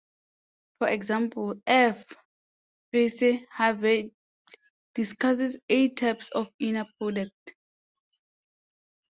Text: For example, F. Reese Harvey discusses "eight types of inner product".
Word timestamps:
For 0.79 0.87
example, 0.87 1.61
F. 1.67 2.03
Reese 2.91 3.43
Harvey 3.51 4.11
discusses 4.95 5.57
"eight 5.69 5.95
types 5.97 6.29
of 6.31 6.51
inner 6.59 6.87
product". 6.99 7.53